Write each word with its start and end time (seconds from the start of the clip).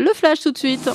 Le 0.00 0.14
flash 0.14 0.40
tout 0.40 0.50
de 0.50 0.56
suite. 0.56 0.88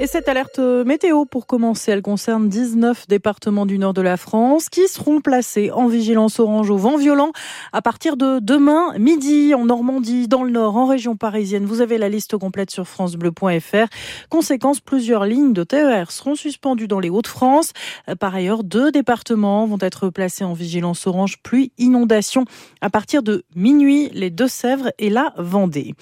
Et 0.00 0.08
cette 0.08 0.28
alerte 0.28 0.58
météo, 0.58 1.24
pour 1.24 1.46
commencer, 1.46 1.92
elle 1.92 2.02
concerne 2.02 2.48
19 2.48 3.06
départements 3.06 3.64
du 3.64 3.78
nord 3.78 3.94
de 3.94 4.02
la 4.02 4.16
France 4.16 4.68
qui 4.68 4.88
seront 4.88 5.20
placés 5.20 5.70
en 5.70 5.86
vigilance 5.86 6.40
orange 6.40 6.68
au 6.68 6.76
vent 6.76 6.96
violent 6.96 7.30
à 7.72 7.80
partir 7.80 8.16
de 8.16 8.40
demain 8.40 8.92
midi 8.98 9.54
en 9.54 9.66
Normandie, 9.66 10.26
dans 10.26 10.42
le 10.42 10.50
nord, 10.50 10.76
en 10.76 10.86
région 10.86 11.14
parisienne. 11.16 11.64
Vous 11.64 11.80
avez 11.80 11.96
la 11.96 12.08
liste 12.08 12.36
complète 12.36 12.72
sur 12.72 12.88
francebleu.fr. 12.88 13.86
Conséquence, 14.30 14.80
plusieurs 14.80 15.26
lignes 15.26 15.52
de 15.52 15.62
TER 15.62 16.10
seront 16.10 16.34
suspendues 16.34 16.88
dans 16.88 16.98
les 16.98 17.08
Hauts-de-France. 17.08 17.72
Par 18.18 18.34
ailleurs, 18.34 18.64
deux 18.64 18.90
départements 18.90 19.64
vont 19.64 19.78
être 19.80 20.08
placés 20.08 20.42
en 20.42 20.54
vigilance 20.54 21.06
orange 21.06 21.38
pluie 21.40 21.70
inondation 21.78 22.46
à 22.80 22.90
partir 22.90 23.22
de 23.22 23.44
minuit, 23.54 24.10
les 24.12 24.30
Deux-Sèvres 24.30 24.90
et 24.98 25.08
la 25.08 25.32
Vendée. 25.38 25.94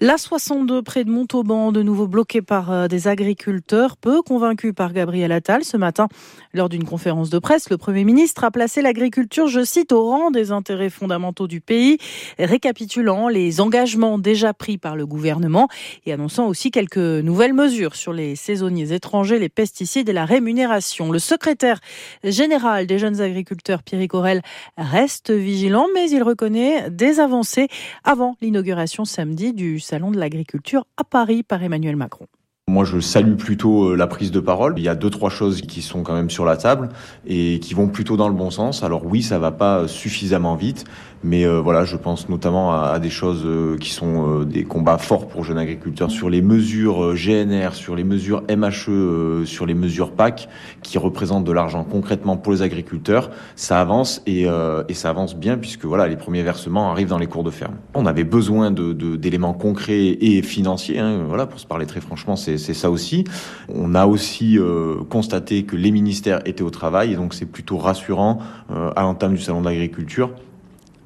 La 0.00 0.16
62 0.16 0.82
près 0.82 1.02
de 1.02 1.10
Montauban, 1.10 1.72
de 1.72 1.82
nouveau 1.82 2.06
bloquée 2.06 2.40
par 2.40 2.70
euh, 2.70 2.86
des 2.86 3.08
agriculteurs 3.08 3.32
agriculteurs, 3.42 3.96
peu 3.96 4.22
convaincus 4.22 4.72
par 4.72 4.92
Gabriel 4.92 5.32
Attal. 5.32 5.64
Ce 5.64 5.76
matin, 5.76 6.06
lors 6.54 6.68
d'une 6.68 6.84
conférence 6.84 7.28
de 7.28 7.40
presse, 7.40 7.70
le 7.70 7.76
Premier 7.76 8.04
ministre 8.04 8.44
a 8.44 8.52
placé 8.52 8.82
l'agriculture, 8.82 9.48
je 9.48 9.64
cite, 9.64 9.90
au 9.90 10.08
rang 10.08 10.30
des 10.30 10.52
intérêts 10.52 10.90
fondamentaux 10.90 11.48
du 11.48 11.60
pays, 11.60 11.98
récapitulant 12.38 13.26
les 13.26 13.60
engagements 13.60 14.18
déjà 14.18 14.54
pris 14.54 14.78
par 14.78 14.94
le 14.94 15.06
gouvernement 15.06 15.66
et 16.06 16.12
annonçant 16.12 16.46
aussi 16.46 16.70
quelques 16.70 16.98
nouvelles 16.98 17.52
mesures 17.52 17.96
sur 17.96 18.12
les 18.12 18.36
saisonniers 18.36 18.92
étrangers, 18.92 19.40
les 19.40 19.48
pesticides 19.48 20.08
et 20.08 20.12
la 20.12 20.24
rémunération. 20.24 21.10
Le 21.10 21.18
secrétaire 21.18 21.80
général 22.22 22.86
des 22.86 23.00
jeunes 23.00 23.20
agriculteurs, 23.20 23.82
Pierre 23.82 24.06
Corel, 24.06 24.42
reste 24.78 25.32
vigilant, 25.32 25.88
mais 25.94 26.08
il 26.10 26.22
reconnaît 26.22 26.90
des 26.90 27.18
avancées 27.18 27.66
avant 28.04 28.36
l'inauguration 28.40 29.04
samedi 29.04 29.52
du 29.52 29.80
Salon 29.80 30.12
de 30.12 30.18
l'agriculture 30.18 30.86
à 30.96 31.02
Paris 31.02 31.42
par 31.42 31.60
Emmanuel 31.60 31.96
Macron. 31.96 32.28
Moi, 32.72 32.86
je 32.86 33.00
salue 33.00 33.34
plutôt 33.34 33.90
euh, 33.90 33.96
la 33.96 34.06
prise 34.06 34.30
de 34.30 34.40
parole. 34.40 34.72
Il 34.78 34.82
y 34.82 34.88
a 34.88 34.94
deux, 34.94 35.10
trois 35.10 35.28
choses 35.28 35.60
qui 35.60 35.82
sont 35.82 36.02
quand 36.02 36.14
même 36.14 36.30
sur 36.30 36.46
la 36.46 36.56
table 36.56 36.88
et 37.26 37.60
qui 37.60 37.74
vont 37.74 37.88
plutôt 37.88 38.16
dans 38.16 38.30
le 38.30 38.34
bon 38.34 38.50
sens. 38.50 38.82
Alors 38.82 39.04
oui, 39.04 39.20
ça 39.20 39.38
va 39.38 39.50
pas 39.50 39.86
suffisamment 39.88 40.54
vite, 40.54 40.84
mais 41.22 41.44
euh, 41.44 41.60
voilà, 41.60 41.84
je 41.84 41.98
pense 41.98 42.30
notamment 42.30 42.72
à, 42.72 42.98
des 42.98 43.10
choses 43.10 43.42
euh, 43.44 43.76
qui 43.76 43.90
sont 43.90 44.44
des 44.44 44.64
combats 44.64 44.96
forts 44.96 45.28
pour 45.28 45.44
jeunes 45.44 45.58
agriculteurs 45.58 46.10
sur 46.10 46.30
les 46.30 46.40
mesures 46.40 47.12
GNR, 47.14 47.74
sur 47.74 47.94
les 47.94 48.04
mesures 48.04 48.42
MHE, 48.48 49.44
sur 49.44 49.66
les 49.66 49.74
mesures 49.74 50.12
PAC, 50.12 50.48
qui 50.82 50.96
représentent 50.96 51.44
de 51.44 51.52
l'argent 51.52 51.84
concrètement 51.84 52.38
pour 52.38 52.54
les 52.54 52.62
agriculteurs. 52.62 53.28
Ça 53.54 53.82
avance 53.82 54.22
et, 54.24 54.46
ça 54.94 55.10
avance 55.10 55.36
bien 55.36 55.58
puisque 55.58 55.84
voilà, 55.84 56.08
les 56.08 56.16
premiers 56.16 56.42
versements 56.42 56.90
arrivent 56.90 57.08
dans 57.08 57.18
les 57.18 57.26
cours 57.26 57.44
de 57.44 57.50
ferme. 57.50 57.74
On 57.92 58.06
avait 58.06 58.24
besoin 58.24 58.70
d'éléments 58.70 59.52
concrets 59.52 60.16
et 60.22 60.40
financiers. 60.40 60.98
Hein, 60.98 61.24
voilà, 61.28 61.44
pour 61.44 61.60
se 61.60 61.66
parler 61.66 61.84
très 61.84 62.00
franchement, 62.00 62.34
c'est 62.34 62.61
c'est 62.62 62.74
ça 62.74 62.90
aussi. 62.90 63.24
On 63.68 63.94
a 63.94 64.06
aussi 64.06 64.58
euh, 64.58 64.96
constaté 65.08 65.64
que 65.64 65.76
les 65.76 65.90
ministères 65.90 66.40
étaient 66.46 66.62
au 66.62 66.70
travail 66.70 67.12
et 67.12 67.16
donc 67.16 67.34
c'est 67.34 67.46
plutôt 67.46 67.76
rassurant 67.76 68.38
euh, 68.70 68.90
à 68.96 69.02
l'entame 69.02 69.34
du 69.34 69.42
salon 69.42 69.60
de 69.60 69.66
l'agriculture. 69.66 70.30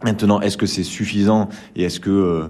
Maintenant, 0.04 0.40
est-ce 0.40 0.56
que 0.56 0.66
c'est 0.66 0.84
suffisant 0.84 1.48
et 1.74 1.84
est-ce 1.84 2.00
que 2.00 2.10
euh, 2.10 2.46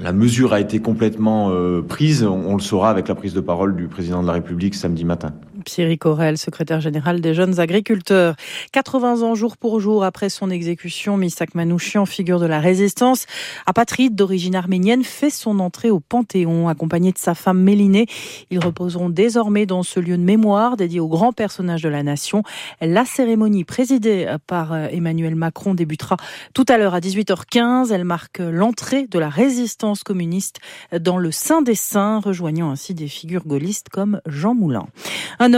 la 0.00 0.12
mesure 0.12 0.52
a 0.52 0.60
été 0.60 0.80
complètement 0.80 1.50
prise? 1.88 2.22
On 2.22 2.54
le 2.54 2.60
saura 2.60 2.90
avec 2.90 3.08
la 3.08 3.16
prise 3.16 3.34
de 3.34 3.40
parole 3.40 3.74
du 3.74 3.88
président 3.88 4.22
de 4.22 4.28
la 4.28 4.34
République 4.34 4.74
samedi 4.74 5.04
matin. 5.04 5.32
Thierry 5.68 5.98
Corel, 5.98 6.38
secrétaire 6.38 6.80
général 6.80 7.20
des 7.20 7.34
jeunes 7.34 7.60
agriculteurs. 7.60 8.34
80 8.72 9.22
ans 9.22 9.34
jour 9.34 9.56
pour 9.56 9.80
jour 9.80 10.02
après 10.02 10.30
son 10.30 10.50
exécution, 10.50 11.16
Misak 11.16 11.54
Manouchian, 11.54 12.06
figure 12.06 12.40
de 12.40 12.46
la 12.46 12.58
résistance, 12.58 13.26
apatride 13.66 14.14
d'origine 14.14 14.54
arménienne, 14.54 15.04
fait 15.04 15.30
son 15.30 15.60
entrée 15.60 15.90
au 15.90 16.00
Panthéon, 16.00 16.68
accompagné 16.68 17.12
de 17.12 17.18
sa 17.18 17.34
femme 17.34 17.62
Mélinée. 17.62 18.06
Ils 18.50 18.58
reposeront 18.58 19.10
désormais 19.10 19.66
dans 19.66 19.82
ce 19.82 20.00
lieu 20.00 20.16
de 20.16 20.22
mémoire 20.22 20.76
dédié 20.76 21.00
aux 21.00 21.08
grands 21.08 21.32
personnages 21.32 21.82
de 21.82 21.88
la 21.88 22.02
nation. 22.02 22.42
La 22.80 23.04
cérémonie 23.04 23.64
présidée 23.64 24.34
par 24.46 24.74
Emmanuel 24.74 25.34
Macron 25.34 25.74
débutera 25.74 26.16
tout 26.54 26.64
à 26.68 26.78
l'heure 26.78 26.94
à 26.94 27.00
18h15. 27.00 27.92
Elle 27.92 28.04
marque 28.04 28.38
l'entrée 28.38 29.06
de 29.06 29.18
la 29.18 29.28
résistance 29.28 30.02
communiste 30.02 30.60
dans 30.98 31.18
le 31.18 31.30
Saint 31.30 31.62
des 31.62 31.74
Saints, 31.74 32.20
rejoignant 32.20 32.70
ainsi 32.70 32.94
des 32.94 33.08
figures 33.08 33.46
gaullistes 33.46 33.90
comme 33.90 34.20
Jean 34.26 34.54
Moulin. 34.54 34.86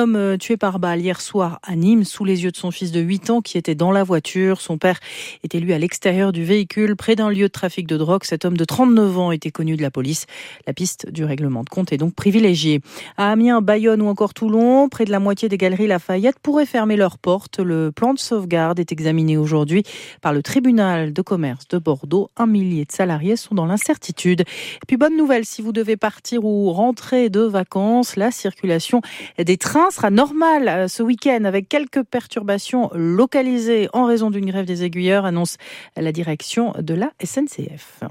Homme 0.00 0.16
euh, 0.16 0.36
tué 0.38 0.56
par 0.56 0.78
balle 0.78 1.00
hier 1.00 1.20
soir 1.20 1.60
à 1.62 1.76
Nîmes 1.76 2.04
sous 2.04 2.24
les 2.24 2.44
yeux 2.44 2.50
de 2.50 2.56
son 2.56 2.70
fils 2.70 2.90
de 2.90 3.00
8 3.00 3.30
ans 3.30 3.40
qui 3.42 3.58
était 3.58 3.74
dans 3.74 3.92
la 3.92 4.02
voiture. 4.02 4.60
Son 4.60 4.78
père 4.78 4.98
était 5.44 5.60
lui 5.60 5.74
à 5.74 5.78
l'extérieur 5.78 6.32
du 6.32 6.42
véhicule 6.42 6.96
près 6.96 7.16
d'un 7.16 7.28
lieu 7.28 7.48
de 7.48 7.52
trafic 7.52 7.86
de 7.86 7.98
drogue. 7.98 8.24
Cet 8.24 8.46
homme 8.46 8.56
de 8.56 8.64
39 8.64 9.18
ans 9.18 9.30
était 9.30 9.50
connu 9.50 9.76
de 9.76 9.82
la 9.82 9.90
police. 9.90 10.26
La 10.66 10.72
piste 10.72 11.10
du 11.10 11.24
règlement 11.24 11.64
de 11.64 11.68
compte 11.68 11.92
est 11.92 11.98
donc 11.98 12.14
privilégiée. 12.14 12.80
À 13.18 13.30
Amiens, 13.30 13.60
Bayonne 13.60 14.00
ou 14.00 14.08
encore 14.08 14.32
Toulon, 14.32 14.88
près 14.88 15.04
de 15.04 15.10
la 15.10 15.20
moitié 15.20 15.50
des 15.50 15.58
galeries 15.58 15.86
Lafayette 15.86 16.38
pourraient 16.38 16.66
fermer 16.66 16.96
leurs 16.96 17.18
portes. 17.18 17.60
Le 17.60 17.92
plan 17.92 18.14
de 18.14 18.18
sauvegarde 18.18 18.80
est 18.80 18.92
examiné 18.92 19.36
aujourd'hui 19.36 19.82
par 20.22 20.32
le 20.32 20.42
tribunal 20.42 21.12
de 21.12 21.22
commerce 21.22 21.68
de 21.68 21.76
Bordeaux. 21.76 22.30
Un 22.38 22.46
millier 22.46 22.86
de 22.86 22.92
salariés 22.92 23.36
sont 23.36 23.54
dans 23.54 23.66
l'incertitude. 23.66 24.40
Et 24.40 24.86
puis 24.88 24.96
bonne 24.96 25.16
nouvelle, 25.16 25.44
si 25.44 25.60
vous 25.60 25.72
devez 25.72 25.98
partir 25.98 26.44
ou 26.44 26.72
rentrer 26.72 27.28
de 27.28 27.42
vacances, 27.42 28.16
la 28.16 28.30
circulation 28.30 29.02
des 29.38 29.58
trains 29.58 29.89
sera 29.90 30.10
normal 30.10 30.68
euh, 30.68 30.88
ce 30.88 31.02
week-end 31.02 31.44
avec 31.44 31.68
quelques 31.68 32.02
perturbations 32.02 32.90
localisées 32.94 33.88
en 33.92 34.04
raison 34.04 34.30
d'une 34.30 34.46
grève 34.46 34.66
des 34.66 34.84
aiguilleurs, 34.84 35.24
annonce 35.24 35.56
la 35.96 36.12
direction 36.12 36.74
de 36.78 36.94
la 36.94 37.10
SNCF. 37.22 38.02